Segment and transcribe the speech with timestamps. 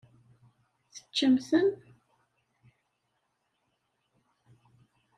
[0.93, 1.69] Teččamt-ten?